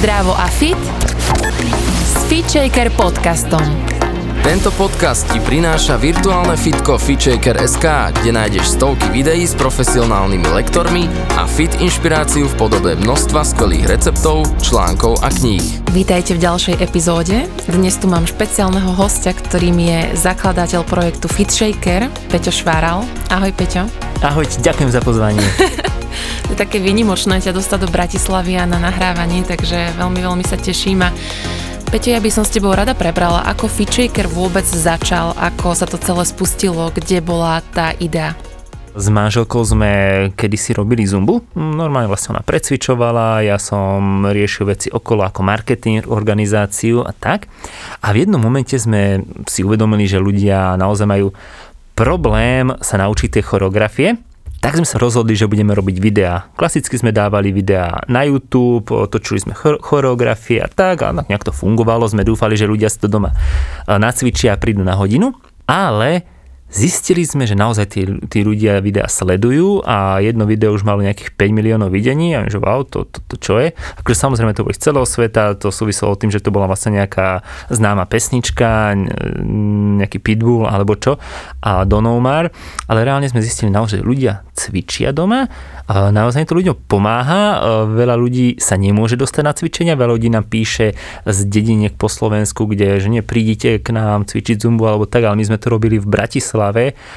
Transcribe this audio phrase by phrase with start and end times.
[0.00, 0.80] Zdravo a fit
[2.08, 3.60] s FitShaker podcastom.
[4.40, 7.84] Tento podcast ti prináša virtuálne fitko FitShaker.sk,
[8.16, 11.04] kde nájdeš stovky videí s profesionálnymi lektormi
[11.36, 15.84] a fit inšpiráciu v podobe množstva skvelých receptov, článkov a kníh.
[15.92, 17.44] Vítajte v ďalšej epizóde.
[17.68, 23.04] Dnes tu mám špeciálneho hostia, ktorým je zakladateľ projektu FitShaker, Peťo Šváral.
[23.28, 23.84] Ahoj Peťo.
[24.24, 25.44] Ahoj, ďakujem za pozvanie.
[26.50, 31.06] je také vynimočné ťa dostať do Bratislavy a na nahrávanie, takže veľmi, veľmi sa teším
[31.06, 31.10] a
[31.90, 35.98] Peťo, ja by som s tebou rada prebrala, ako Fitchaker vôbec začal, ako sa to
[35.98, 38.38] celé spustilo, kde bola tá idea.
[38.94, 39.90] S manželkou sme
[40.38, 41.42] kedysi robili zumbu.
[41.58, 47.50] Normálne vlastne ona precvičovala, ja som riešil veci okolo ako marketing, organizáciu a tak.
[48.06, 51.34] A v jednom momente sme si uvedomili, že ľudia naozaj majú
[51.98, 54.14] problém sa naučiť tie choreografie
[54.60, 56.52] tak sme sa rozhodli, že budeme robiť videá.
[56.52, 62.04] Klasicky sme dávali videá na YouTube, točili sme choreografie a tak a nejak to fungovalo.
[62.04, 63.32] Sme dúfali, že ľudia si to doma
[63.88, 65.32] nacvičia a prídu na hodinu.
[65.64, 66.28] Ale
[66.70, 71.34] Zistili sme, že naozaj tí, tí ľudia videa sledujú a jedno video už malo nejakých
[71.34, 73.74] 5 miliónov videní a že wow, to, to, to čo je?
[73.98, 77.42] Akože samozrejme to boli z celého sveta, to súviselo tým, že to bola vlastne nejaká
[77.74, 78.94] známa pesnička,
[79.98, 81.18] nejaký pitbull alebo čo
[81.58, 82.54] a Donomar,
[82.86, 85.50] ale reálne sme zistili naozaj, že ľudia cvičia doma
[85.90, 87.58] naozaj to ľuďom pomáha.
[87.90, 90.94] Veľa ľudí sa nemôže dostať na cvičenia, veľa ľudí nám píše
[91.26, 95.34] z dediniek po Slovensku, kde že nie, prídite k nám cvičiť zumbu alebo tak, ale
[95.34, 96.59] my sme to robili v Bratislave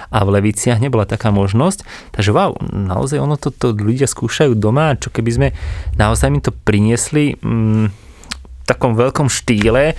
[0.09, 1.83] a v Leviciach nebola taká možnosť.
[2.15, 5.47] Takže wow, naozaj ono toto to ľudia skúšajú doma, čo keby sme
[5.99, 8.03] naozaj mi to priniesli, mm,
[8.63, 9.95] takom veľkom štýle, eh,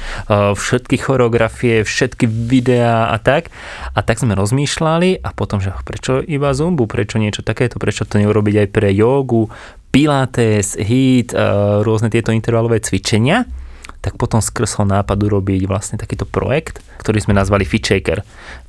[0.57, 3.53] všetky choreografie, všetky videá a tak.
[3.93, 8.17] A tak sme rozmýšľali a potom, že prečo iba zumbu, prečo niečo takéto, prečo to
[8.17, 9.53] neurobiť aj pre jogu,
[9.93, 11.41] pilates, hit, eh,
[11.85, 13.45] rôzne tieto intervalové cvičenia
[14.05, 18.21] tak potom skrsol nápadu robiť vlastne takýto projekt, ktorý sme nazvali Fitshaker.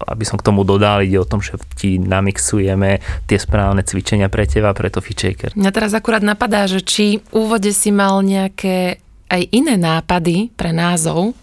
[0.07, 4.47] Aby som k tomu dodal, ide o tom, že ti namixujeme tie správne cvičenia pre
[4.47, 5.51] teba, preto Fitshaker.
[5.59, 10.71] Mňa teraz akurát napadá, že či v úvode si mal nejaké aj iné nápady pre
[10.71, 11.35] názov,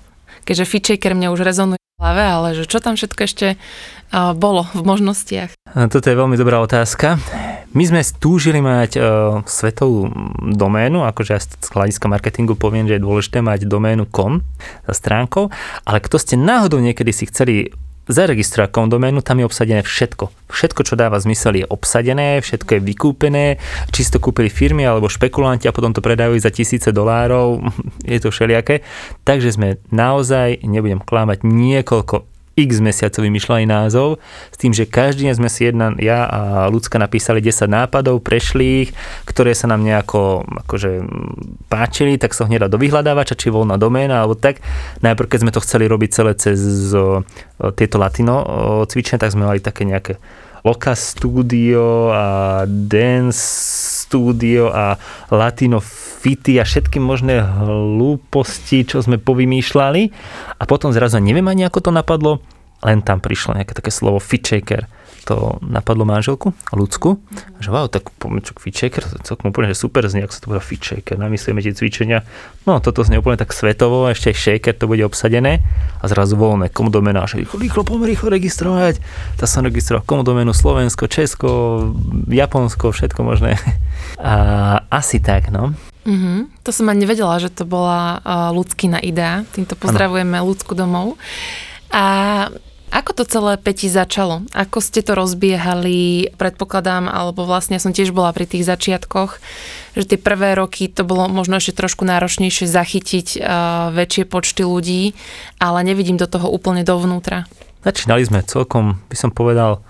[0.48, 3.60] keďže Fitchaker mňa už rezonuje hlave, ale že čo tam všetko ešte
[4.40, 5.52] bolo v možnostiach?
[5.92, 7.20] Toto je veľmi dobrá otázka.
[7.72, 9.04] My sme stúžili mať uh,
[9.48, 10.12] svetovú
[10.44, 14.44] doménu, akože z hľadiska marketingu poviem, že je dôležité mať doménu com
[14.84, 15.48] za stránkou,
[15.88, 17.72] ale kto ste náhodou niekedy si chceli
[18.10, 20.50] zaregistrovať doménu, tam je obsadené všetko.
[20.50, 23.46] Všetko, čo dáva zmysel, je obsadené, všetko je vykúpené,
[23.94, 27.62] či to kúpili firmy alebo špekulanti a potom to predajú za tisíce dolárov,
[28.12, 28.82] je to všelijaké.
[29.22, 34.20] Takže sme naozaj, nebudem klamať, niekoľko x mesiacov vymýšľali názov,
[34.52, 38.88] s tým, že každý deň sme si jedna, ja a ľudská napísali 10 nápadov, prešli
[38.88, 38.90] ich,
[39.24, 40.90] ktoré sa nám nejako akože,
[41.72, 44.60] páčili, tak sa hneď do vyhľadávača, či voľná doména, alebo tak.
[45.00, 46.60] Najprv, keď sme to chceli robiť celé cez
[46.92, 47.24] o,
[47.72, 48.44] tieto latino
[48.86, 50.20] cvičenia, tak sme mali také nejaké
[50.62, 55.00] Loka Studio a Dance Studio a
[55.32, 60.02] Latino Fity a všetky možné hlúposti, čo sme povymýšľali.
[60.60, 62.44] A potom zrazu neviem ani ako to napadlo,
[62.84, 64.84] len tam prišlo nejaké také slovo Fitshaker
[65.22, 67.22] to napadlo manželku, ľudskú,
[67.62, 70.50] že wow, tak poďme čo fit shaker, celkom úplne, že super znie, ako sa to
[70.50, 72.26] bude fit shaker, namyslíme tie cvičenia,
[72.66, 75.62] no toto znie úplne tak svetovo, ešte aj shaker to bude obsadené
[76.02, 78.98] a zrazu voľné, komu domena, že rýchlo, rýchlo, poďme rýchlo registrovať,
[79.38, 81.50] tak som registroval komu domenu Slovensko, Česko,
[82.26, 83.56] Japonsko, všetko možné.
[84.18, 84.34] A
[84.90, 85.74] asi tak, no.
[86.02, 86.66] Mm-hmm.
[86.66, 89.46] To som ani nevedela, že to bola uh, ľudskina idea.
[89.54, 90.50] Týmto pozdravujeme ano.
[90.50, 91.14] ľudskú domov.
[91.94, 92.04] A
[92.92, 94.44] ako to celé Peti začalo?
[94.52, 96.28] Ako ste to rozbiehali?
[96.36, 99.40] Predpokladám, alebo vlastne som tiež bola pri tých začiatkoch,
[99.96, 105.16] že tie prvé roky to bolo možno ešte trošku náročnejšie zachytiť uh, väčšie počty ľudí,
[105.56, 107.48] ale nevidím do toho úplne dovnútra.
[107.82, 109.80] Začínali sme celkom, by som povedal,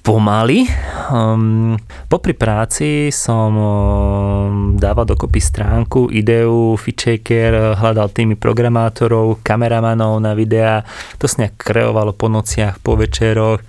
[0.00, 0.64] pomaly.
[1.12, 1.76] Um,
[2.08, 10.82] popri práci som um, dával dokopy stránku, ideu, Fitchaker, hľadal tými programátorov, kameramanov na videá.
[11.20, 13.60] To sa nejak kreovalo po nociach, po večeroch.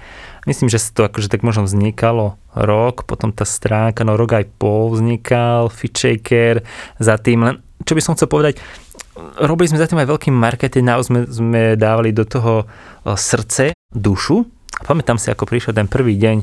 [0.50, 4.90] Myslím, že to akože tak možno vznikalo rok, potom tá stránka, no rok aj pol
[4.90, 6.66] vznikal, Fitchaker,
[6.98, 7.56] za tým len,
[7.86, 8.58] čo by som chcel povedať,
[9.38, 12.66] robili sme za tým aj veľký marketing, naozaj sme, sme dávali do toho
[13.06, 16.42] srdce, dušu, a pamätám si, ako prišiel ten prvý deň,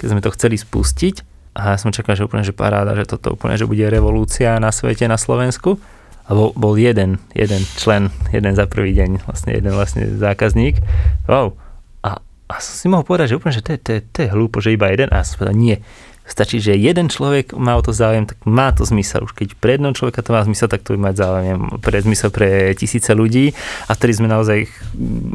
[0.00, 3.38] keď sme to chceli spustiť a ja som čakal, že úplne, že paráda, že toto
[3.38, 5.78] úplne, že bude revolúcia na svete, na Slovensku.
[6.24, 10.80] A bol, bol jeden, jeden člen, jeden za prvý deň, vlastne jeden vlastne zákazník.
[11.28, 11.54] Wow.
[12.00, 14.32] A, a som si mohol povedať, že úplne, že to je, to je, to je
[14.32, 15.12] hlúpo, že iba jeden.
[15.12, 15.76] A som povedal, nie,
[16.24, 19.28] Stačí, že jeden človek má o to záujem, tak má to zmysel.
[19.28, 22.32] Už keď pre jedného človeka to má zmysel, tak to by mať záujem pre zmysel
[22.32, 23.52] pre tisíce ľudí.
[23.86, 24.64] A vtedy sme naozaj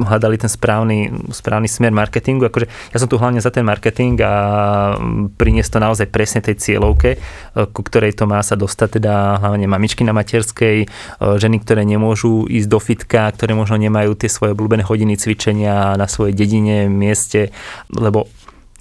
[0.01, 2.50] hľadali ten správny, správny smer marketingu.
[2.50, 4.33] Akože ja som tu hlavne za ten marketing a
[5.38, 7.21] priniesť to naozaj presne tej cieľovke,
[7.69, 10.89] ku ktorej to má sa dostať, teda hlavne mamičky na materskej,
[11.21, 16.09] ženy, ktoré nemôžu ísť do fitka, ktoré možno nemajú tie svoje obľúbené hodiny cvičenia na
[16.09, 17.53] svojej dedine, mieste,
[17.94, 18.25] lebo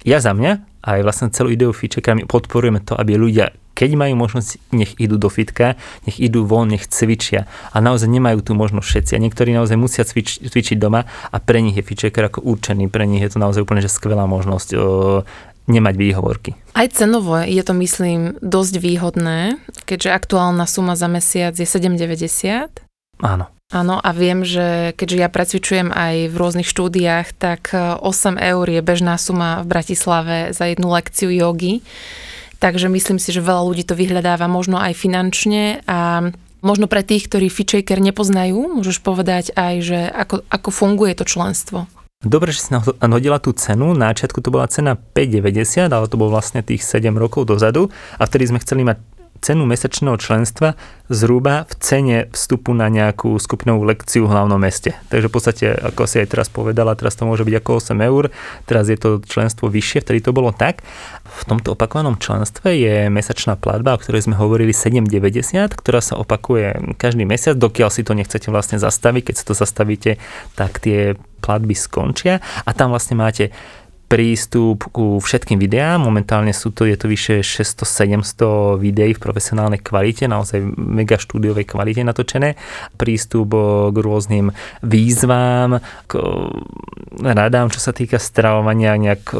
[0.02, 4.18] ja za mňa aj vlastne celú ideu Fitcheka my podporujeme to, aby ľudia keď majú
[4.18, 7.46] možnosť, nech idú do fitka, nech idú von, nech cvičia.
[7.70, 9.12] A naozaj nemajú tú možnosť všetci.
[9.14, 12.90] A niektorí naozaj musia cvič, cvičiť doma a pre nich je Fitchecker ako určený.
[12.90, 15.22] Pre nich je to naozaj úplne že skvelá možnosť o,
[15.70, 16.50] nemať výhovorky.
[16.74, 22.82] Aj cenovo je to, myslím, dosť výhodné, keďže aktuálna suma za mesiac je 7,90.
[23.22, 23.46] Áno.
[23.68, 28.64] Áno a viem, že keďže ja precvičujem aj v rôznych štúdiách, tak 8 e, eur
[28.64, 31.84] je bežná suma v Bratislave za jednu lekciu jogy.
[32.64, 36.32] Takže myslím si, že veľa ľudí to vyhľadáva možno aj finančne a
[36.64, 41.84] možno pre tých, ktorí Fitchaker nepoznajú, môžeš povedať aj, že ako, ako funguje to členstvo.
[42.18, 43.94] Dobre, že si hodila tú cenu.
[43.94, 48.26] Na začiatku to bola cena 5,90, ale to bolo vlastne tých 7 rokov dozadu a
[48.26, 48.98] vtedy sme chceli mať
[49.40, 50.74] cenu mesačného členstva
[51.08, 54.92] zhruba v cene vstupu na nejakú skupinovú lekciu v hlavnom meste.
[55.08, 58.24] Takže v podstate, ako si aj teraz povedala, teraz to môže byť ako 8 eur,
[58.68, 60.84] teraz je to členstvo vyššie, vtedy to bolo tak.
[61.24, 66.96] V tomto opakovanom členstve je mesačná platba, o ktorej sme hovorili 7,90, ktorá sa opakuje
[67.00, 69.32] každý mesiac, dokiaľ si to nechcete vlastne zastaviť.
[69.32, 70.20] Keď si to zastavíte,
[70.56, 73.54] tak tie platby skončia a tam vlastne máte
[74.08, 76.00] prístup ku všetkým videám.
[76.00, 82.00] Momentálne sú to, je to vyše 600-700 videí v profesionálnej kvalite, naozaj mega štúdiovej kvalite
[82.00, 82.56] natočené.
[82.96, 83.52] Prístup
[83.92, 86.12] k rôznym výzvám, k
[87.20, 89.36] radám, čo sa týka stravovania, nejak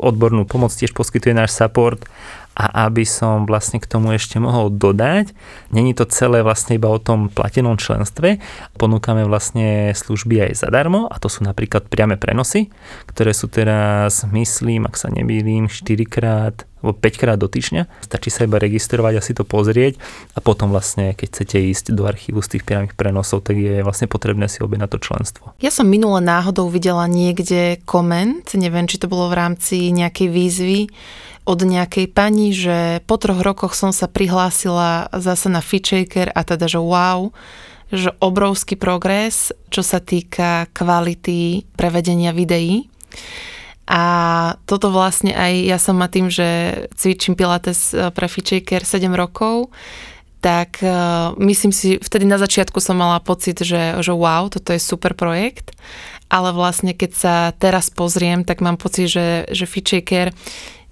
[0.00, 2.08] odbornú pomoc tiež poskytuje náš support
[2.54, 5.34] a aby som vlastne k tomu ešte mohol dodať,
[5.74, 8.38] není to celé vlastne iba o tom platenom členstve,
[8.78, 12.70] ponúkame vlastne služby aj zadarmo a to sú napríklad priame prenosy,
[13.10, 17.88] ktoré sú teraz, myslím, ak sa nebýlim, 4 krát alebo 5 krát do týždňa.
[18.04, 19.96] Stačí sa iba registrovať a si to pozrieť
[20.36, 24.04] a potom vlastne, keď chcete ísť do archívu z tých priamých prenosov, tak je vlastne
[24.04, 25.44] potrebné si objednať to členstvo.
[25.64, 30.80] Ja som minule náhodou videla niekde koment, neviem, či to bolo v rámci nejakej výzvy,
[31.44, 36.68] od nejakej pani, že po troch rokoch som sa prihlásila zase na Fitchaker a teda,
[36.68, 37.32] že wow,
[37.92, 42.88] že obrovský progres, čo sa týka kvality prevedenia videí.
[43.84, 44.02] A
[44.64, 49.68] toto vlastne aj ja som ma tým, že cvičím Pilates eh, pre Fitchaker 7 rokov,
[50.44, 54.80] tak uh, myslím si, vtedy na začiatku som mala pocit, že, že wow, toto je
[54.82, 55.72] super projekt,
[56.28, 60.36] ale vlastne keď sa teraz pozriem, tak mám pocit, že, že Fitchaker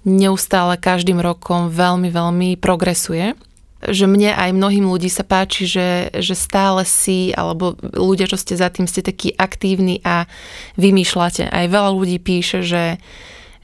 [0.02, 3.38] neustále každým rokom veľmi, veľmi progresuje
[3.82, 8.54] že mne aj mnohým ľudí sa páči, že, že stále si, alebo ľudia, čo ste
[8.54, 10.30] za tým, ste takí aktívni a
[10.78, 11.50] vymýšľate.
[11.50, 13.02] Aj veľa ľudí píše, že,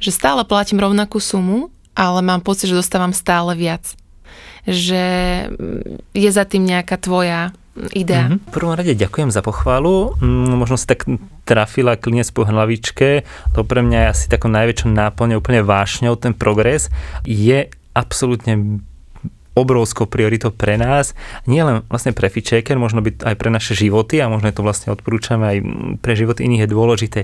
[0.03, 3.95] že stále platím rovnakú sumu, ale mám pocit, že dostávam stále viac.
[4.67, 5.05] Že
[6.19, 7.55] je za tým nejaká tvoja
[7.95, 8.29] idea.
[8.29, 8.51] Mm-hmm.
[8.51, 10.19] V prvom rade ďakujem za pochvalu.
[10.19, 11.07] Mm, možno si tak
[11.45, 13.25] trafila klinec po hlavičke.
[13.55, 16.93] To pre mňa je asi takou najväčšou náplňou, úplne vášňou ten progres.
[17.25, 18.83] Je absolútne
[19.59, 21.19] obrovskou prioritou pre nás,
[21.51, 25.45] nielen vlastne pre Fitchaker, možno byť aj pre naše životy a možno to vlastne odporúčame
[25.51, 25.59] aj
[25.99, 27.21] pre život iných je dôležité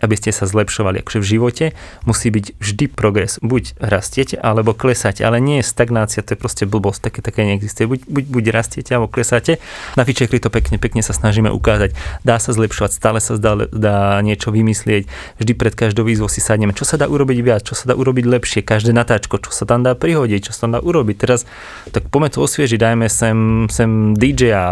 [0.00, 1.04] aby ste sa zlepšovali.
[1.04, 1.66] Akože v živote
[2.08, 3.36] musí byť vždy progres.
[3.44, 7.84] Buď rastiete, alebo klesáte, ale nie je stagnácia, to je proste blbosť, také, také neexistuje.
[7.84, 9.60] Buď, buď, buď rastiete, alebo klesáte.
[9.94, 11.92] Na Fitchekri to pekne, pekne sa snažíme ukázať.
[12.24, 15.04] Dá sa zlepšovať, stále sa dá, dá niečo vymyslieť.
[15.36, 18.24] Vždy pred každou výzvou si sadneme, čo sa dá urobiť viac, čo sa dá urobiť
[18.24, 21.16] lepšie, každé natáčko, čo sa tam dá prihodiť, čo sa tam dá urobiť.
[21.20, 21.44] Teraz
[21.92, 24.66] tak poďme to osviežiť, dajme sem, sem DJ a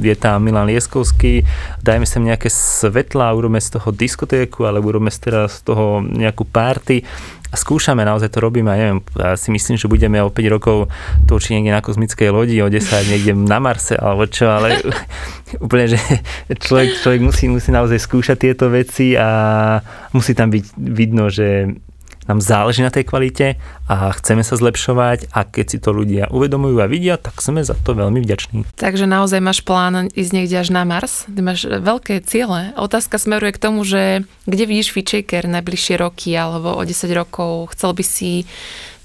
[0.00, 1.44] je tam Milan Lieskovský,
[1.82, 6.46] dajme sem nejaké svetla, urobíme z toho disko diskotéku, alebo robíme teraz z toho nejakú
[6.46, 7.02] party
[7.50, 10.86] a skúšame, naozaj to robíme, ja neviem, ja si myslím, že budeme o 5 rokov
[11.26, 14.78] točiť niekde na kozmickej lodi, o 10 niekde na Marse, alebo čo, ale
[15.64, 15.98] úplne, že
[16.46, 19.82] človek, človek musí, musí naozaj skúšať tieto veci a
[20.14, 21.74] musí tam byť vidno, že
[22.28, 23.56] nám záleží na tej kvalite
[23.88, 27.74] a chceme sa zlepšovať a keď si to ľudia uvedomujú a vidia, tak sme za
[27.74, 28.68] to veľmi vďační.
[28.76, 31.26] Takže naozaj máš plán ísť niekde až na Mars?
[31.26, 32.76] Ty máš veľké ciele.
[32.76, 37.74] Otázka smeruje k tomu, že kde vidíš Fitchaker najbližšie roky alebo o 10 rokov?
[37.74, 38.32] Chcel by si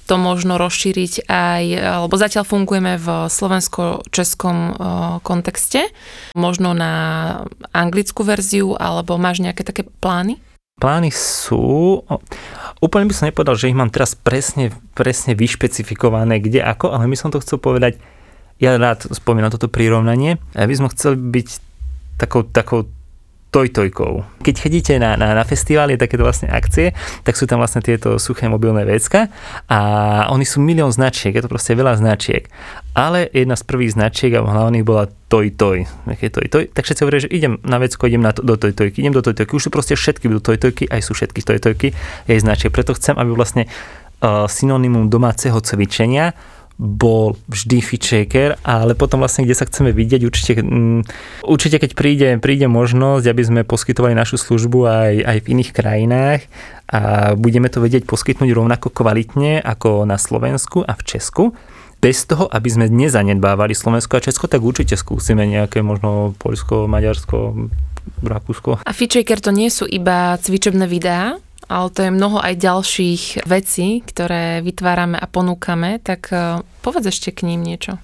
[0.06, 4.78] to možno rozšíriť aj, alebo zatiaľ fungujeme v slovensko-českom
[5.26, 5.90] kontexte,
[6.38, 6.94] možno na
[7.74, 10.38] anglickú verziu, alebo máš nejaké také plány?
[10.76, 12.04] Plány sú,
[12.84, 17.16] úplne by som nepovedal, že ich mám teraz presne, presne vyšpecifikované kde ako, ale my
[17.16, 17.96] som to chcel povedať,
[18.60, 21.48] ja rád spomínam toto prirovnanie, aby sme chceli byť
[22.20, 22.92] takou, takou
[23.56, 24.44] tojtojkou.
[24.44, 26.92] Keď chodíte na, na, na festivály, takéto vlastne akcie,
[27.24, 29.32] tak sú tam vlastne tieto suché mobilné vecka
[29.72, 29.80] a
[30.28, 32.52] oni sú milión značiek, je to proste veľa značiek.
[32.92, 35.88] Ale jedna z prvých značiek a hlavných bola Toj Toj.
[36.04, 36.64] Toj, toj.
[36.76, 39.24] Tak všetci hovoria, že idem na vecko, idem na to, do Toj Tojky, idem do
[39.24, 39.56] Toj Tojky.
[39.56, 41.96] Už sú proste všetky budú Toj Tojky, aj sú všetky Toj Tojky,
[42.28, 42.76] jej značiek.
[42.76, 43.72] Preto chcem, aby vlastne
[44.20, 46.36] uh, synonymum domáceho cvičenia
[46.76, 51.08] bol vždy fitshaker, ale potom vlastne, kde sa chceme vidieť, určite, um,
[51.48, 56.42] určite keď príde, príde možnosť, aby sme poskytovali našu službu aj, aj v iných krajinách
[56.92, 61.44] a budeme to vedieť poskytnúť rovnako kvalitne ako na Slovensku a v Česku,
[62.04, 67.72] bez toho, aby sme nezanedbávali Slovensko a Česko, tak určite skúsime nejaké možno Poľsko, Maďarsko,
[68.22, 68.86] Rakúsko.
[68.86, 74.02] A Fitshaker to nie sú iba cvičebné videá, ale to je mnoho aj ďalších vecí,
[74.06, 77.98] ktoré vytvárame a ponúkame, tak e, povedz ešte k ním niečo.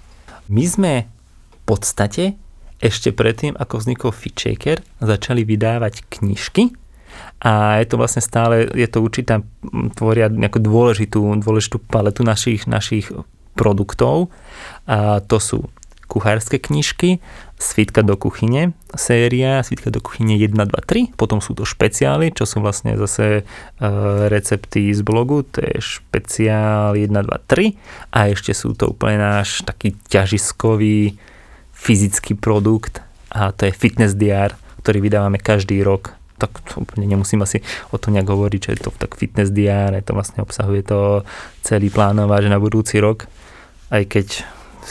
[0.50, 2.36] My sme v podstate
[2.82, 6.74] ešte predtým, ako vznikol Fitshaker, začali vydávať knižky
[7.42, 9.46] a je to vlastne stále, je to určitá,
[9.94, 13.14] tvoria nejakú dôležitú, dôležitú paletu našich, našich
[13.54, 14.34] produktov.
[14.90, 15.58] A to sú
[16.12, 17.24] kuchárske knižky,
[17.56, 22.44] Svitka do kuchyne séria, Svitka do kuchyne 1, 2, 3, potom sú to špeciály, čo
[22.44, 23.88] sú vlastne zase e,
[24.28, 29.64] recepty z blogu, to je špeciál 1, 2, 3 a ešte sú to úplne náš
[29.64, 31.16] taký ťažiskový
[31.72, 33.00] fyzický produkt
[33.32, 34.52] a to je Fitness DR,
[34.84, 36.18] ktorý vydávame každý rok.
[36.42, 37.62] Tak úplne nemusím asi
[37.94, 41.22] o tom nejak hovoriť, že je to tak fitness DR, to vlastne obsahuje to
[41.62, 43.30] celý plánováž na budúci rok,
[43.94, 44.28] aj keď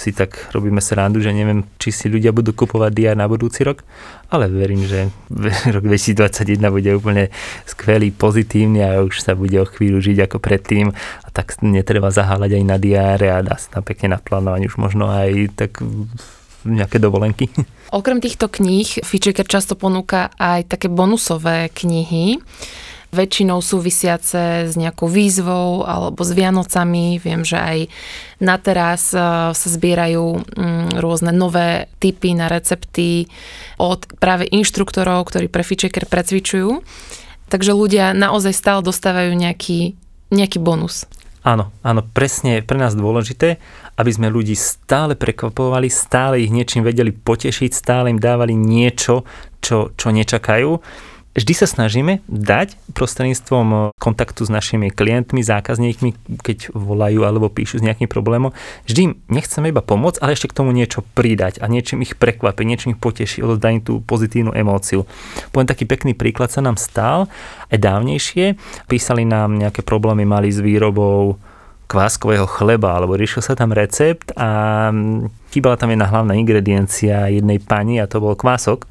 [0.00, 3.85] si tak robíme srandu, že neviem, či si ľudia budú kupovať DR na budúci rok,
[4.33, 5.12] ale verím, že
[5.76, 7.28] rok 2021 bude úplne
[7.69, 12.57] skvelý, pozitívny a už sa bude o chvíľu žiť ako predtým a tak netreba zaháľať
[12.57, 15.85] aj na diáre a dá sa tam pekne naplánovať už možno aj tak
[16.64, 17.52] nejaké dovolenky.
[17.92, 22.40] Okrem týchto kníh Fitchaker často ponúka aj také bonusové knihy
[23.11, 27.19] väčšinou súvisiace s nejakou výzvou alebo s Vianocami.
[27.19, 27.79] Viem, že aj
[28.38, 29.19] na teraz e,
[29.50, 33.26] sa zbierajú mm, rôzne nové typy na recepty
[33.83, 36.87] od práve inštruktorov, ktorí pre Fitchecker precvičujú.
[37.50, 39.99] Takže ľudia naozaj stále dostávajú nejaký,
[40.31, 41.11] nejaký bonus.
[41.43, 43.59] Áno, áno, presne pre nás dôležité,
[43.97, 49.25] aby sme ľudí stále prekvapovali, stále ich niečím vedeli potešiť, stále im dávali niečo,
[49.59, 50.79] čo, čo nečakajú
[51.35, 57.79] vždy sa snažíme dať prostredníctvom eh, kontaktu s našimi klientmi, zákazníkmi, keď volajú alebo píšu
[57.79, 58.51] s nejakým problémom,
[58.87, 62.65] vždy im nechceme iba pomôcť, ale ešte k tomu niečo pridať a niečím ich prekvapiť,
[62.67, 65.07] niečím ich potešiť, odozdať tú pozitívnu emóciu.
[65.55, 67.31] Poviem taký pekný príklad sa nám stal
[67.71, 68.59] aj dávnejšie.
[68.91, 71.39] Písali nám nejaké problémy mali s výrobou
[71.91, 77.59] kváskového chleba, alebo riešil sa tam recept a mm, chýbala tam jedna hlavná ingrediencia jednej
[77.59, 78.87] pani a to bol kvások.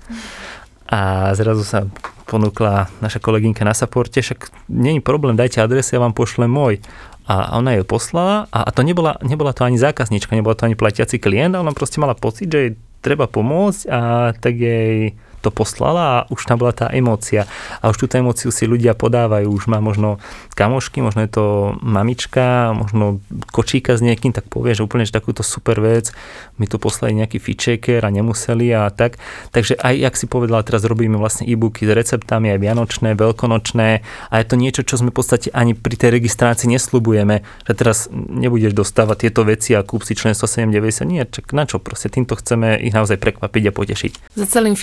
[0.90, 1.86] A zrazu sa
[2.26, 6.82] ponúkla naša kolegynka na supporte, však není problém, dajte adres, ja vám pošlem môj.
[7.30, 10.74] A ona ju poslala a, a to nebola, nebola to ani zákaznička, nebola to ani
[10.74, 12.74] platiaci klient, ona proste mala pocit, že jej
[13.06, 14.00] treba pomôcť a
[14.34, 17.48] tak jej to poslala a už tam bola tá emócia.
[17.80, 19.48] A už túto emóciu si ľudia podávajú.
[19.50, 20.20] Už má možno
[20.56, 21.46] kamošky, možno je to
[21.80, 26.12] mamička, možno kočíka s niekým, tak povie, že úplne že takúto super vec,
[26.60, 29.18] mi to poslali nejaký feedchecker a nemuseli a tak.
[29.56, 33.90] Takže aj, jak si povedala, teraz robíme vlastne e-booky s receptami, aj vianočné, veľkonočné
[34.30, 38.12] a je to niečo, čo sme v podstate ani pri tej registrácii neslubujeme, že teraz
[38.12, 41.08] nebudeš dostávať tieto veci a kúp si členstvo 790.
[41.08, 41.80] Nie, čak na čo?
[41.80, 44.12] Proste týmto chceme ich naozaj prekvapiť a potešiť.
[44.36, 44.76] Za celým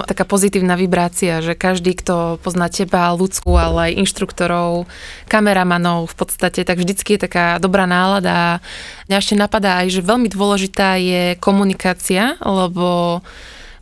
[0.00, 4.88] taká pozitívna vibrácia, že každý, kto pozná teba, ľudskú, ale aj inštruktorov,
[5.28, 8.64] kameramanov v podstate, tak vždycky je taká dobrá nálada.
[9.12, 13.20] Mňa ešte napadá aj, že veľmi dôležitá je komunikácia, lebo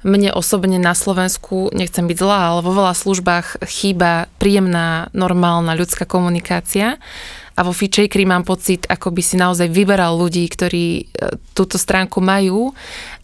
[0.01, 6.09] mne osobne na Slovensku, nechcem byť zlá, ale vo veľa službách chýba príjemná, normálna ľudská
[6.09, 6.97] komunikácia
[7.53, 11.05] a vo Feature mám pocit, ako by si naozaj vyberal ľudí, ktorí e,
[11.53, 12.73] túto stránku majú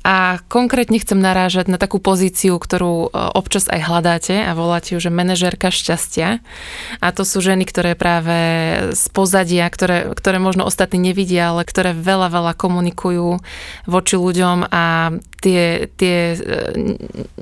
[0.06, 5.02] a konkrétne chcem narážať na takú pozíciu, ktorú e, občas aj hľadáte a voláte ju,
[5.02, 6.38] že manažérka šťastia
[7.02, 8.38] a to sú ženy, ktoré práve
[8.94, 13.42] z pozadia, ktoré, ktoré možno ostatní nevidia, ale ktoré veľa, veľa komunikujú
[13.90, 15.10] voči ľuďom a
[15.42, 16.38] tie, tie e,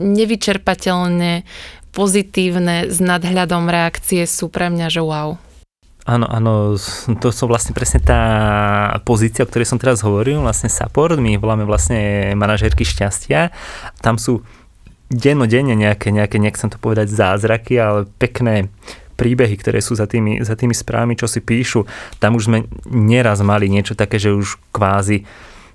[0.01, 1.45] nevyčerpateľne
[1.93, 5.37] pozitívne s nadhľadom reakcie sú pre mňa, že wow.
[6.05, 6.77] Áno, áno,
[7.17, 8.21] to sú vlastne presne tá
[9.09, 13.49] pozícia, o ktorej som teraz hovoril, vlastne support, my voláme vlastne manažérky šťastia.
[14.05, 14.45] Tam sú
[15.09, 18.69] dennodenne nejaké, nejaké, nechcem to povedať zázraky, ale pekné
[19.17, 21.89] príbehy, ktoré sú za tými, za tými správami, čo si píšu.
[22.21, 25.25] Tam už sme neraz mali niečo také, že už kvázi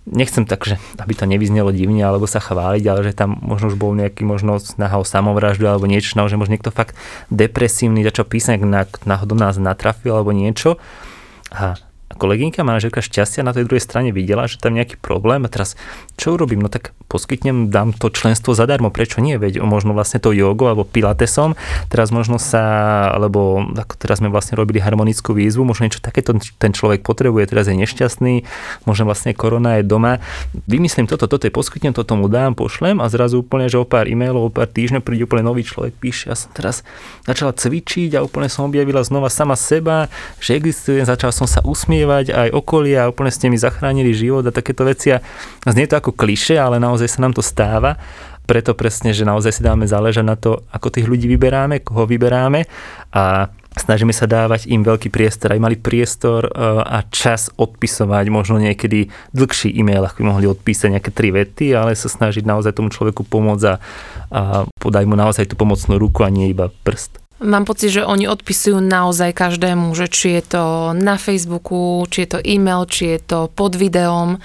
[0.09, 3.77] nechcem tak, že aby to nevyznelo divne alebo sa chváliť, ale že tam možno už
[3.77, 6.97] bol nejaký možno snaha o samovraždu alebo niečo, no, že možno niekto fakt
[7.29, 8.61] depresívny začal písať,
[9.05, 10.81] náhodou nás natrafil alebo niečo.
[11.49, 11.77] A
[12.19, 15.79] kolegynka, manažerka šťastia na tej druhej strane videla, že tam nejaký problém a teraz
[16.19, 16.59] čo urobím?
[16.59, 19.39] No tak poskytnem, dám to členstvo zadarmo, prečo nie?
[19.39, 21.55] Veď možno vlastne to jogo alebo pilatesom,
[21.87, 26.75] teraz možno sa, alebo ako teraz sme vlastne robili harmonickú výzvu, možno niečo takéto ten
[26.75, 28.43] človek potrebuje, teraz je nešťastný,
[28.83, 30.19] možno vlastne korona je doma,
[30.67, 34.11] vymyslím toto, toto je poskytnem, toto mu dám, pošlem a zrazu úplne, že o pár
[34.11, 36.83] e-mailov, o pár týždňov príde úplne nový človek, píše, ja som teraz
[37.23, 40.11] začala cvičiť a úplne som objavila znova sama seba,
[40.43, 44.41] že existujem, začal som sa usmievať usmievať aj okolia a úplne ste mi zachránili život
[44.49, 45.13] a takéto veci.
[45.13, 45.21] A
[45.69, 48.01] znie to ako kliše, ale naozaj sa nám to stáva.
[48.49, 52.65] Preto presne, že naozaj si dáme záležať na to, ako tých ľudí vyberáme, koho vyberáme
[53.13, 56.51] a snažíme sa dávať im veľký priestor, aj mali priestor e,
[56.81, 61.93] a čas odpisovať, možno niekedy dlhší e-mail, ako by mohli odpísať nejaké tri vety, ale
[61.93, 63.73] sa snažiť naozaj tomu človeku pomôcť a,
[64.33, 64.41] a
[64.81, 67.28] podať mu naozaj tú pomocnú ruku a nie iba prst.
[67.39, 72.29] Mám pocit, že oni odpisujú naozaj každému, že či je to na Facebooku, či je
[72.35, 74.43] to e-mail, či je to pod videom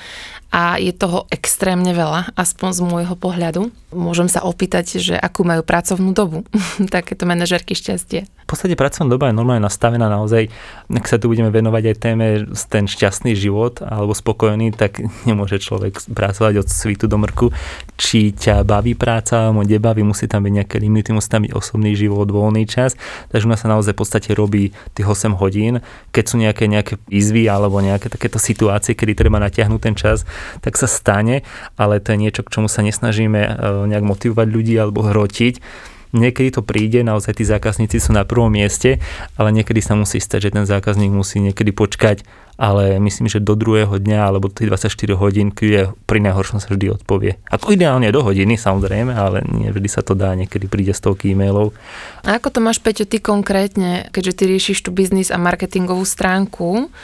[0.55, 3.75] a je toho extrémne veľa, aspoň z môjho pohľadu.
[3.91, 6.47] Môžem sa opýtať, že akú majú pracovnú dobu
[6.95, 8.31] takéto manažerky šťastie.
[8.45, 10.53] V podstate pracovná doba je normálne nastavená naozaj,
[10.93, 12.27] ak sa tu budeme venovať aj téme
[12.69, 17.57] ten šťastný život alebo spokojný, tak nemôže človek pracovať od svitu do mrku.
[17.97, 21.97] Či ťa baví práca alebo nebaví, musí tam byť nejaké limity, musí tam byť osobný
[21.97, 23.01] život, voľný čas.
[23.33, 25.81] Takže u nás sa naozaj v podstate robí tých 8 hodín.
[26.13, 30.29] Keď sú nejaké, nejaké izvy alebo nejaké takéto situácie, kedy treba natiahnuť ten čas,
[30.61, 31.49] tak sa stane,
[31.81, 33.51] ale to je niečo, k čomu sa nesnažíme e,
[33.89, 39.03] nejak motivovať ľudí alebo hrotiť Niekedy to príde, naozaj tí zákazníci sú na prvom mieste,
[39.35, 42.23] ale niekedy sa musí stať, že ten zákazník musí niekedy počkať,
[42.55, 46.71] ale myslím, že do druhého dňa alebo do tých 24 hodín, je pri najhoršom sa
[46.71, 47.43] vždy odpovie.
[47.51, 51.75] Ako ideálne do hodiny samozrejme, ale nie sa to dá, niekedy príde stovky e-mailov.
[52.23, 56.95] A ako to máš, Peťo, ty konkrétne, keďže ty riešiš tú biznis a marketingovú stránku,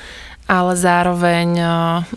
[0.50, 1.68] ale zároveň eh,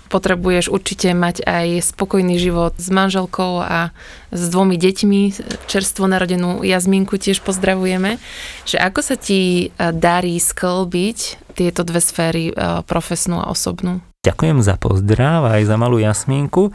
[0.09, 3.93] potrebuješ určite mať aj spokojný život s manželkou a
[4.33, 5.21] s dvomi deťmi,
[5.69, 8.17] čerstvo narodenú Jazminku tiež pozdravujeme,
[8.65, 14.01] že ako sa ti eh, darí sklbiť tieto dve sféry, eh, profesnú a osobnú?
[14.25, 16.73] Ďakujem za pozdrav aj za malú Jasminku.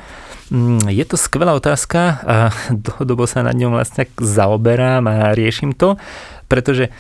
[0.55, 2.37] Mm, je to skvelá otázka a
[2.87, 5.99] dlhodobo sa nad ňou vlastne zaoberám a riešim to,
[6.47, 6.95] pretože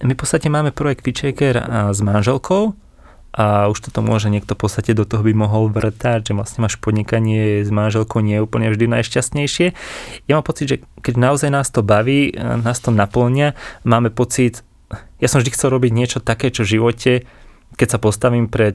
[0.00, 1.58] my v podstate máme projekt Fitchaker
[1.90, 2.70] s manželkou,
[3.32, 6.80] a už toto môže niekto v podstate do toho by mohol vrtať, že vlastne máš
[6.80, 9.66] podnikanie s manželkou nie je úplne vždy najšťastnejšie.
[10.26, 13.52] Ja mám pocit, že keď naozaj nás to baví, nás to naplňa,
[13.84, 14.64] máme pocit,
[15.20, 17.12] ja som vždy chcel robiť niečo také, čo v živote
[17.78, 18.74] keď sa postavím pred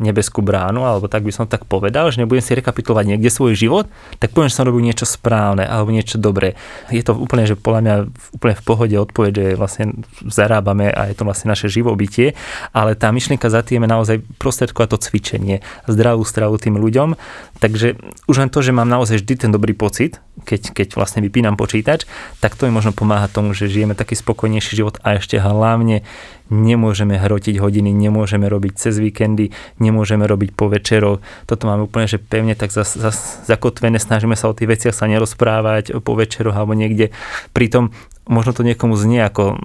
[0.00, 3.84] nebeskú bránu, alebo tak by som tak povedal, že nebudem si rekapitulovať niekde svoj život,
[4.16, 6.56] tak poviem, že som robil niečo správne alebo niečo dobré.
[6.88, 7.94] Je to úplne, že podľa mňa
[8.40, 9.84] úplne v pohode odpoveď, že vlastne
[10.24, 12.32] zarábame a je to vlastne naše živobytie,
[12.72, 17.20] ale tá myšlienka za tým je naozaj prostredkovať to cvičenie, zdravú stravu tým ľuďom.
[17.60, 21.58] Takže už len to, že mám naozaj vždy ten dobrý pocit, keď, keď vlastne vypínam
[21.58, 22.06] počítač,
[22.38, 26.06] tak to mi možno pomáha tomu, že žijeme taký spokojnejší život a ešte hlavne
[26.48, 31.20] nemôžeme hrotiť hodiny, nemôžeme robiť cez víkendy, nemôžeme robiť po večerov.
[31.44, 35.04] Toto máme úplne, že pevne tak zas, zas, zakotvené, snažíme sa o tých veciach sa
[35.04, 37.12] nerozprávať po večeroch alebo niekde.
[37.52, 37.92] Pritom
[38.28, 39.60] možno to niekomu znie ako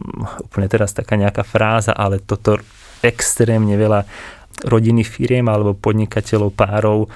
[0.52, 2.60] úplne teraz taká nejaká fráza, ale toto
[3.04, 4.08] extrémne veľa
[4.64, 7.12] rodinných firiem alebo podnikateľov, párov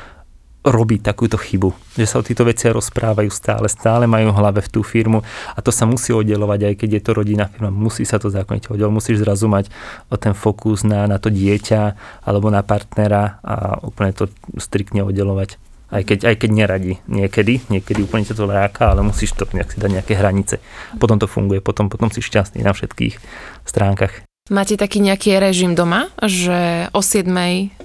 [0.69, 1.73] robiť takúto chybu.
[1.97, 5.23] Že sa o týchto veciach rozprávajú stále, stále majú hlave v tú firmu
[5.55, 8.69] a to sa musí oddelovať, aj keď je to rodinná firma, musí sa to zákonite
[8.69, 8.93] oddeliť.
[8.93, 9.71] Musíš zrazu mať
[10.19, 11.81] ten fokus na, na to dieťa
[12.27, 14.27] alebo na partnera a úplne to
[14.59, 15.59] striktne oddelovať.
[15.87, 19.71] Aj keď, aj keď neradí niekedy, niekedy úplne ťa to láka, ale musíš to nejak
[19.71, 20.59] si dať nejaké hranice.
[20.99, 23.15] Potom to funguje, potom, potom si šťastný na všetkých
[23.63, 24.26] stránkach.
[24.47, 27.27] Máte taký nejaký režim doma, že o 7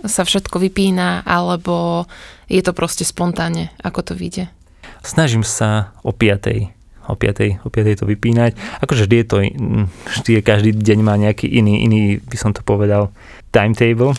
[0.07, 2.07] sa všetko vypína, alebo
[2.46, 4.46] je to proste spontánne, ako to vyjde?
[5.03, 6.70] Snažím sa o 5
[7.11, 8.55] o 5, o 5 to vypínať.
[8.79, 9.37] Akože vždy je to,
[10.22, 13.11] vždy je, každý deň má nejaký iný, iný, by som to povedal,
[13.51, 14.14] timetable.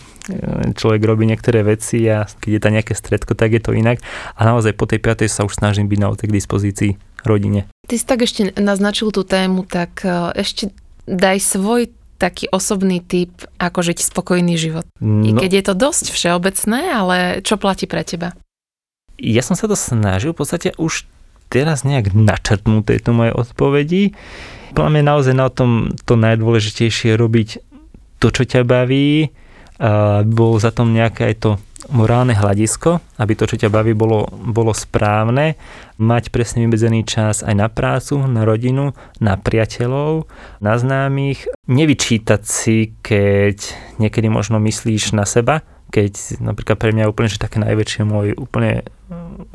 [0.75, 4.03] Človek robí niektoré veci a keď je tam nejaké stredko, tak je to inak.
[4.36, 6.91] A naozaj po tej 5 sa už snažím byť naozaj k dispozícii
[7.23, 7.71] rodine.
[7.88, 10.75] Ty si tak ešte naznačil tú tému, tak e, ešte
[11.08, 11.91] daj svoj
[12.23, 14.88] taký osobný typ, ako žiť spokojný život.
[15.03, 18.31] No, I keď je to dosť všeobecné, ale čo platí pre teba?
[19.19, 21.03] Ja som sa to snažil v podstate už
[21.51, 24.15] teraz nejak načrtnuté to moje odpovedi.
[24.71, 27.49] Podľa mňa naozaj na tom to najdôležitejšie je robiť
[28.17, 29.29] to, čo ťa baví,
[29.77, 31.51] aby bolo za tom nejaké aj to
[31.91, 35.60] morálne hľadisko, aby to, čo ťa baví, bolo, bolo správne,
[36.00, 40.30] mať presne vymedzený čas aj na prácu, na rodinu, na priateľov,
[40.63, 43.58] na známych, nevyčítať si, keď
[44.00, 48.88] niekedy možno myslíš na seba, keď napríklad pre mňa úplne, že také najväčšie môj úplne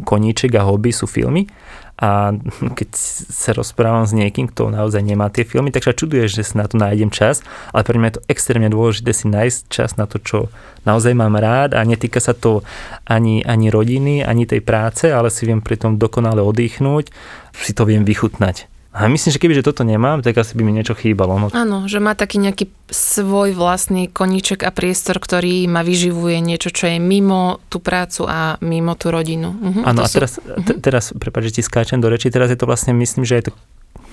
[0.06, 1.50] koníček a hobby sú filmy
[1.98, 2.30] a
[2.78, 2.90] keď
[3.26, 6.70] sa rozprávam s niekým, kto naozaj nemá tie filmy, tak sa čuduje, že si na
[6.70, 7.42] to nájdem čas,
[7.74, 10.38] ale pre mňa je to extrémne dôležité si nájsť čas na to, čo
[10.86, 11.74] naozaj mám rád.
[11.74, 12.62] A netýka sa to
[13.02, 17.10] ani, ani rodiny, ani tej práce, ale si viem pri tom dokonale oddychnúť,
[17.58, 18.77] si to viem vychutnať.
[18.88, 21.36] A myslím, že keby že toto nemám, tak asi by mi niečo chýbalo.
[21.36, 21.46] No.
[21.52, 26.88] Áno, že má taký nejaký svoj vlastný koníček a priestor, ktorý ma vyživuje niečo, čo
[26.88, 29.52] je mimo tú prácu a mimo tú rodinu.
[29.52, 30.40] Uh-huh, Áno, a, a teraz, sú...
[30.40, 30.80] uh-huh.
[30.80, 33.52] teraz prepáč, že ti skáčem do reči, teraz je to vlastne, myslím, že je to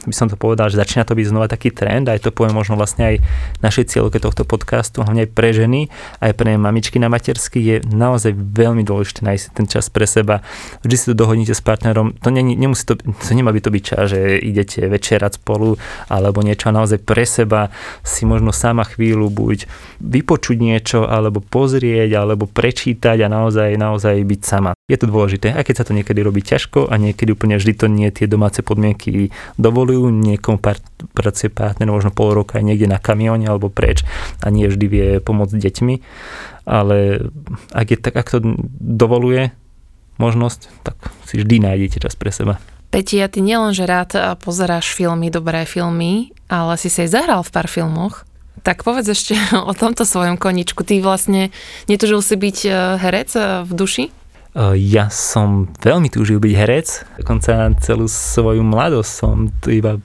[0.10, 2.78] by som to povedal, že začína to byť znova taký trend, aj to poviem možno
[2.78, 3.16] vlastne aj
[3.62, 5.90] našej cieľke tohto podcastu, hlavne aj pre ženy,
[6.22, 10.46] aj pre mamičky na matersky, je naozaj veľmi dôležité nájsť ten čas pre seba.
[10.86, 13.84] Vždy si to dohodnite s partnerom, to, nie, nemusí to, to nemá by to byť
[13.84, 15.80] čas, že idete večerať spolu,
[16.12, 17.74] alebo niečo naozaj pre seba
[18.06, 19.66] si možno sama chvíľu buď
[20.02, 24.72] vypočuť niečo, alebo pozrieť, alebo prečítať a naozaj, naozaj byť sama.
[24.92, 27.88] Je to dôležité, aj keď sa to niekedy robí ťažko a niekedy úplne vždy to
[27.88, 30.60] nie tie domáce podmienky dovolujú, cestujú, niekomu
[31.16, 34.04] pracuje partner možno pol roka aj niekde na kamióne alebo preč
[34.44, 35.96] a nie vždy vie pomôcť deťmi,
[36.68, 37.32] ale
[37.72, 38.40] ak, je, tak, ak to
[38.84, 39.56] dovoluje
[40.20, 40.96] možnosť, tak
[41.28, 42.60] si vždy nájdete čas pre seba.
[42.92, 47.52] Peti, ja ty nielenže rád pozeráš filmy, dobré filmy, ale si sa aj zahral v
[47.52, 48.24] pár filmoch.
[48.64, 49.36] Tak povedz ešte
[49.70, 50.84] o tomto svojom koničku.
[50.84, 51.52] Ty vlastne
[51.92, 54.06] netužil si byť eh, herec eh, v duši?
[54.56, 56.88] Eh, ja som veľmi túžil byť herec,
[57.20, 60.00] dokonca celú svoju mladosť som iba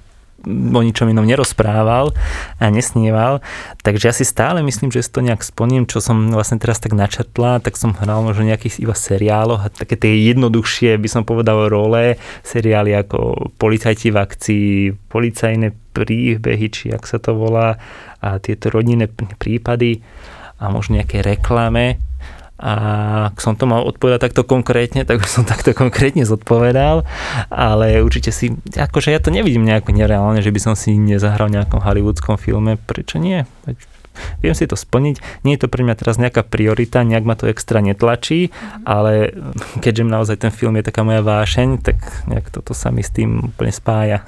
[0.51, 2.17] o ničom inom nerozprával
[2.57, 3.45] a nesníval.
[3.85, 6.97] Takže ja si stále myslím, že si to nejak splním, čo som vlastne teraz tak
[6.97, 11.69] načrtla, tak som hral možno nejakých iba seriáloch a také tie jednoduchšie, by som povedal,
[11.69, 14.71] role, seriály ako Policajti v akcii,
[15.13, 17.77] policajné príbehy, či ak sa to volá,
[18.25, 20.01] a tieto rodinné prípady
[20.57, 22.01] a možno nejaké reklame
[22.61, 22.73] a
[23.33, 27.09] ak som to mal odpovedať takto konkrétne, tak som takto konkrétne zodpovedal,
[27.49, 31.57] ale určite si, akože ja to nevidím nejako nereálne, že by som si nezahral v
[31.57, 33.49] nejakom hollywoodskom filme, prečo nie?
[34.45, 37.49] Viem si to splniť, nie je to pre mňa teraz nejaká priorita, nejak ma to
[37.49, 38.53] extra netlačí,
[38.85, 39.33] ale
[39.81, 41.97] keďže naozaj ten film je taká moja vášeň, tak
[42.29, 44.21] nejak toto sa mi s tým úplne spája.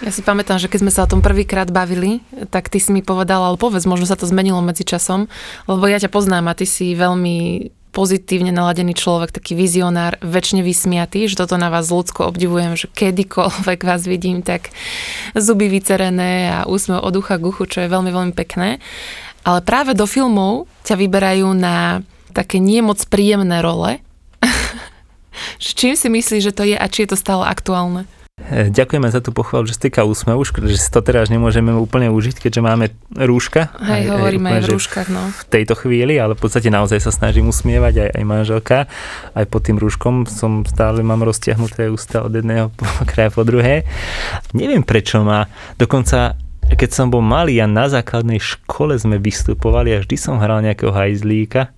[0.00, 3.04] Ja si pamätám, že keď sme sa o tom prvýkrát bavili, tak ty si mi
[3.04, 5.28] povedal, ale povedz, možno sa to zmenilo medzi časom,
[5.68, 11.28] lebo ja ťa poznám a ty si veľmi pozitívne naladený človek, taký vizionár, väčšine vysmiatý,
[11.28, 14.72] že toto na vás ľudsko obdivujem, že kedykoľvek vás vidím, tak
[15.36, 18.80] zuby vycerené a úsmev od ucha k uchu, čo je veľmi, veľmi pekné.
[19.44, 22.00] Ale práve do filmov ťa vyberajú na
[22.32, 23.98] také nie moc príjemné role.
[25.58, 28.06] Čím si myslíš, že to je a či je to stále aktuálne?
[28.48, 32.40] E, ďakujeme za tú pochvalu, že stýka úsmev, že si to teraz nemôžeme úplne užiť,
[32.40, 33.68] keďže máme rúška.
[33.76, 35.22] Hej, aj, hovoríme aj, úplne, aj v rúškach, no.
[35.30, 38.78] V tejto chvíli, ale v podstate naozaj sa snažím usmievať aj, aj manželka.
[39.36, 42.72] Aj pod tým rúškom som stále mám roztiahnuté ústa od jedného
[43.10, 43.84] kraja po druhé.
[44.56, 45.44] Neviem prečo ma,
[45.76, 46.34] dokonca
[46.70, 50.94] keď som bol malý a na základnej škole sme vystupovali a vždy som hral nejakého
[50.94, 51.74] hajzlíka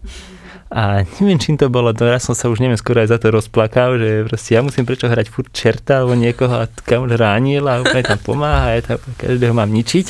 [0.73, 3.29] a neviem, čím to bolo, to raz som sa už neviem skoro aj za to
[3.29, 7.85] rozplakal, že proste ja musím prečo hrať furt čerta alebo niekoho a kam ránil a
[7.85, 10.07] úplne tam pomáha, ja tam každého mám ničiť.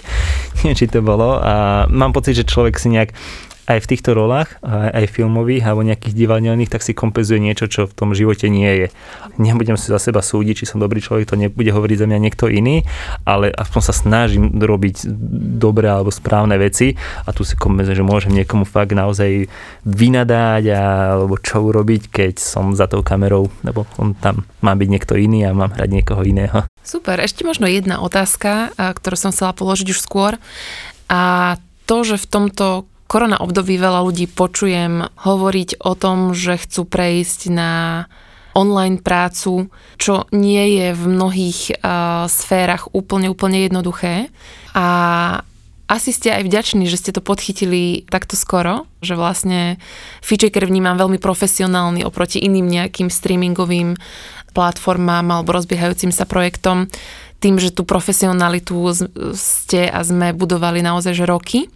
[0.63, 3.11] Neviem, či to bolo a mám pocit, že človek si nejak
[3.63, 7.95] aj v týchto rolách, aj filmových alebo nejakých divadelných, tak si kompenzuje niečo, čo v
[7.95, 8.87] tom živote nie je.
[9.39, 12.51] Nebudem si za seba súdiť, či som dobrý človek, to nebude hovoriť za mňa niekto
[12.51, 12.83] iný,
[13.23, 15.07] ale aspoň sa snažím robiť
[15.63, 19.47] dobré alebo správne veci a tu si kompenzujem, že môžem niekomu fakt naozaj
[19.87, 20.83] vynadať a,
[21.23, 25.47] alebo čo urobiť, keď som za tou kamerou, lebo on tam má byť niekto iný
[25.47, 26.67] a mám hrať niekoho iného.
[26.83, 30.35] Super, ešte možno jedna otázka, ktorú som chcela položiť už skôr.
[31.07, 31.55] A
[31.87, 37.53] to, že v tomto korona období veľa ľudí počujem hovoriť o tom, že chcú prejsť
[37.53, 37.73] na
[38.57, 39.69] online prácu,
[40.01, 44.33] čo nie je v mnohých uh, sférach úplne, úplne jednoduché.
[44.73, 44.87] A
[45.93, 49.77] asi ste aj vďační, že ste to podchytili takto skoro, že vlastne
[50.25, 54.01] Feature vnímam veľmi profesionálny oproti iným nejakým streamingovým
[54.57, 56.89] platformám alebo rozbiehajúcim sa projektom,
[57.45, 58.73] tým, že tú profesionalitu
[59.37, 61.69] ste a sme budovali naozaj že roky.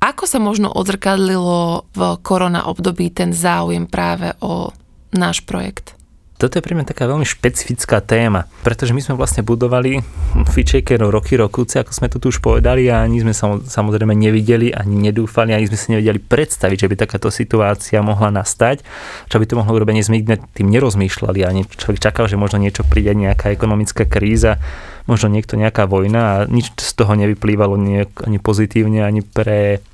[0.00, 4.72] Ako sa možno odzrkadlilo v korona období ten záujem práve o
[5.12, 6.00] náš projekt?
[6.40, 10.00] toto je pre mňa taká veľmi špecifická téma, pretože my sme vlastne budovali
[10.48, 13.36] Fitchaker roky, rokúce, ako sme to tu už povedali a ani sme
[13.68, 18.80] samozrejme nevideli, ani nedúfali, ani sme si nevedeli predstaviť, že by takáto situácia mohla nastať,
[19.28, 20.24] čo by to mohlo urobiť, sme
[20.56, 24.56] tým nerozmýšľali, ani človek čakal, že možno niečo príde, nejaká ekonomická kríza,
[25.04, 27.76] možno niekto nejaká vojna a nič z toho nevyplývalo
[28.24, 29.84] ani pozitívne, ani pre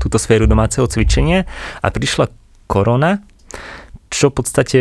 [0.00, 1.44] túto sféru domáceho cvičenia
[1.80, 2.32] a prišla
[2.66, 3.22] korona,
[4.10, 4.80] čo v podstate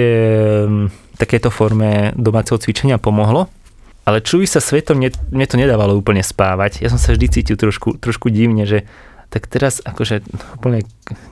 [1.16, 3.48] takéto forme domáceho cvičenia pomohlo.
[4.06, 6.86] Ale čuj sa svetom, mne, mne to nedávalo úplne spávať.
[6.86, 8.86] Ja som sa vždy cítil trošku, trošku divne, že
[9.34, 10.22] tak teraz akože
[10.62, 10.86] úplne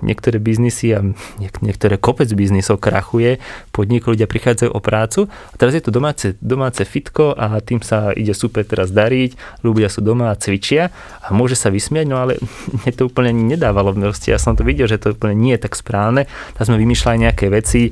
[0.06, 1.02] niektoré biznisy a
[1.42, 3.42] niek- niektoré kopec biznisov krachuje,
[3.74, 8.14] podniky ľudia prichádzajú o prácu a teraz je to domáce, domáce fitko a tým sa
[8.14, 10.94] ide super teraz dariť, ľudia sú doma a cvičia
[11.26, 12.38] a môže sa vysmiať, no ale
[12.84, 15.74] mne to úplne nedávalo v Ja som to videl, že to úplne nie je tak
[15.74, 16.30] správne.
[16.58, 17.90] Tak sme vymýšľali nejaké veci,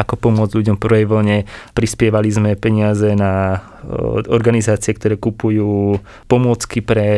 [0.00, 1.38] ako pomôcť ľuďom v prvej vlne.
[1.76, 3.60] Prispievali sme peniaze na
[4.28, 7.08] organizácie, ktoré kupujú pomôcky pre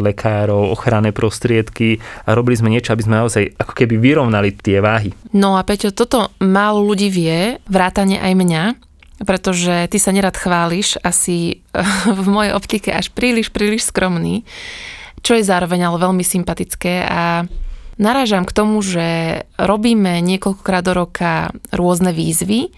[0.00, 5.10] lekárov, ochranné prostriedky a robili sme niečo, aby sme naozaj ako keby vyrovnali tie váhy.
[5.32, 8.64] No a Peťo, toto málo ľudí vie, vrátane aj mňa,
[9.22, 11.62] pretože ty sa nerad chváliš, asi
[12.22, 14.44] v mojej optike až príliš, príliš skromný,
[15.22, 17.46] čo je zároveň ale veľmi sympatické a
[18.00, 22.74] narážam k tomu, že robíme niekoľkokrát do roka rôzne výzvy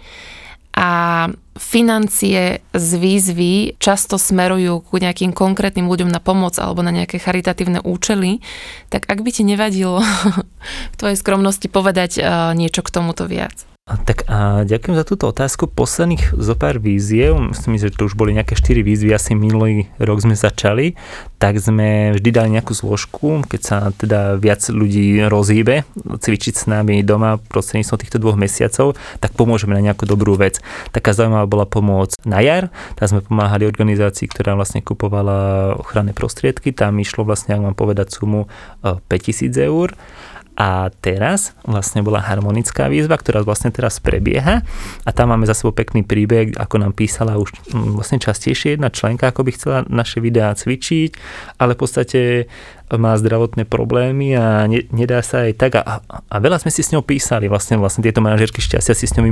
[0.74, 7.22] a financie z výzvy často smerujú ku nejakým konkrétnym ľuďom na pomoc alebo na nejaké
[7.22, 8.42] charitatívne účely,
[8.90, 10.02] tak ak by ti nevadilo
[10.92, 12.24] v tvojej skromnosti povedať eh,
[12.58, 13.73] niečo k tomuto viac.
[13.84, 15.68] Tak a ďakujem za túto otázku.
[15.68, 20.24] Posledných zo pár víziev, myslím, že to už boli nejaké 4 výzvy, asi minulý rok
[20.24, 20.96] sme začali,
[21.36, 27.04] tak sme vždy dali nejakú zložku, keď sa teda viac ľudí rozhýbe, cvičiť s nami
[27.04, 30.64] doma prostredníctvom týchto dvoch mesiacov, tak pomôžeme na nejakú dobrú vec.
[30.88, 36.72] Taká zaujímavá bola pomoc na jar, tam sme pomáhali organizácii, ktorá vlastne kupovala ochranné prostriedky,
[36.72, 38.48] tam išlo vlastne, ak mám povedať, sumu
[38.80, 39.92] 5000 e, eur
[40.54, 44.62] a teraz vlastne bola harmonická výzva, ktorá vlastne teraz prebieha.
[45.02, 48.86] A tam máme za sebou pekný príbeh, ako nám písala už mm, vlastne častejšie jedna
[48.94, 51.10] členka, ako by chcela naše videá cvičiť,
[51.58, 52.20] ale v podstate
[52.94, 55.82] má zdravotné problémy a ne, nedá sa aj tak.
[55.82, 59.14] A, a veľa sme si s ňou písali, vlastne, vlastne tieto manažerky šťastia si s
[59.18, 59.26] ňou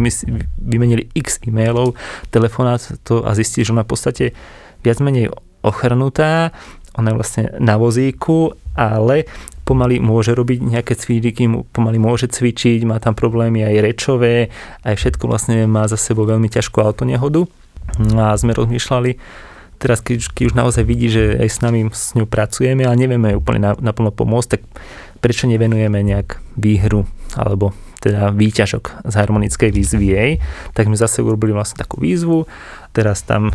[0.59, 1.95] vymenili x e-mailov,
[2.35, 4.25] telefonát to a zistili, že ona v podstate
[4.83, 5.31] viac menej
[5.63, 6.51] ochrnutá,
[6.99, 9.29] ona je vlastne na vozíku, ale
[9.63, 14.51] pomaly môže robiť nejaké cviky, pomaly môže cvičiť, má tam problémy aj rečové,
[14.83, 17.47] aj všetko vlastne má za sebou veľmi ťažkú autonehodu.
[18.17, 19.19] A sme rozmýšľali,
[19.79, 23.35] teraz keď, keď už naozaj vidí, že aj s nami s ňou pracujeme a nevieme
[23.39, 24.63] úplne naplno pomôcť, tak
[25.23, 27.07] prečo nevenujeme nejak výhru
[27.39, 27.71] alebo
[28.03, 30.31] teda výťažok z harmonickej výzvy jej,
[30.75, 32.51] tak sme zase urobili vlastne takú výzvu,
[32.91, 33.55] teraz tam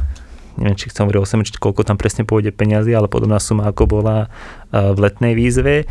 [0.57, 1.29] neviem, či chcem hovoriť o
[1.61, 4.27] koľko tam presne pôjde peniazy, ale podobná suma ako bola
[4.73, 5.85] v letnej výzve,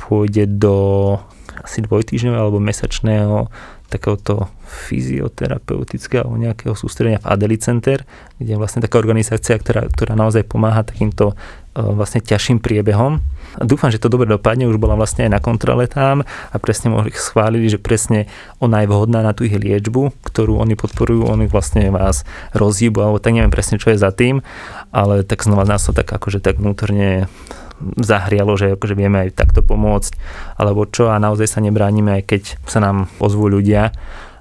[0.00, 1.16] pôjde do
[1.60, 3.52] asi dvojtýždňového alebo mesačného
[3.90, 4.46] takéhoto
[4.86, 8.06] fyzioterapeutického nejakého sústredenia v Adeli Center,
[8.38, 11.34] kde je vlastne taká organizácia, ktorá, ktorá naozaj pomáha takýmto
[11.74, 13.22] vlastne ťažším priebehom.
[13.58, 16.90] A dúfam, že to dobre dopadne, už bola vlastne aj na kontrole tam a presne
[16.90, 18.26] mohli schválili, že presne
[18.58, 23.18] ona je vhodná na tú ich liečbu, ktorú oni podporujú, oni vlastne vás rozhýbu, alebo
[23.22, 24.42] tak neviem presne, čo je za tým,
[24.90, 27.30] ale tak znova nás to tak akože tak vnútorne
[27.98, 30.12] zahrialo, že akože vieme aj takto pomôcť,
[30.60, 33.92] alebo čo a naozaj sa nebránime, aj keď sa nám ozvú ľudia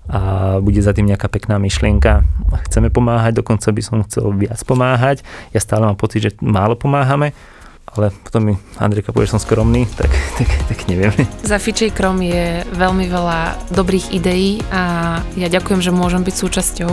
[0.10, 2.25] a bude za tým nejaká pekná myšlienka.
[2.65, 5.21] Chceme pomáhať, dokonca by som chcel viac pomáhať.
[5.54, 7.38] Ja stále mám pocit, že málo pomáhame,
[7.93, 10.10] ale potom mi Andrejka povie, že som skromný, tak,
[10.41, 11.13] tak, tak neviem.
[11.45, 16.91] Za Fičej Krom je veľmi veľa dobrých ideí a ja ďakujem, že môžem byť súčasťou.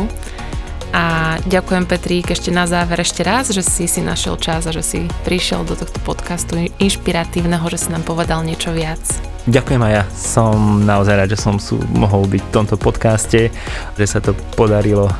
[0.96, 4.80] A ďakujem Petrík ešte na záver ešte raz, že si si našiel čas a že
[4.80, 9.04] si prišiel do tohto podcastu inšpiratívneho, že si nám povedal niečo viac.
[9.44, 10.04] Ďakujem aj ja.
[10.16, 13.52] Som naozaj rád, že som sú, mohol byť v tomto podcaste,
[13.92, 15.12] že sa to podarilo,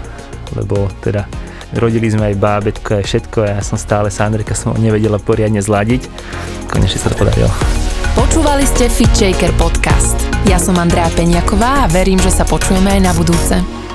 [0.56, 1.28] lebo teda
[1.76, 5.60] rodili sme aj bábetko, aj všetko a ja som stále sa Andrejka som nevedela poriadne
[5.60, 6.08] zladiť.
[6.72, 7.52] Konečne sa to podarilo.
[8.16, 10.16] Počúvali ste Fit Shaker podcast.
[10.48, 13.85] Ja som Andrea Peňaková a verím, že sa počujeme aj na budúce.